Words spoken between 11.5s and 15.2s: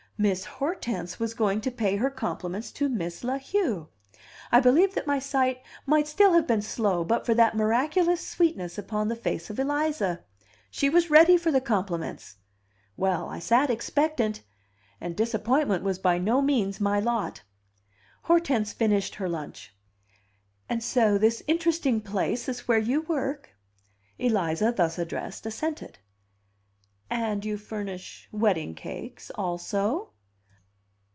the compliments! Well, I sat expectant and